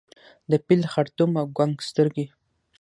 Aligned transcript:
د 0.49 0.51
فیل 0.65 0.81
خړتوم 0.91 1.31
او 1.41 1.47
کونګ 1.57 1.75
سترګي 1.89 2.25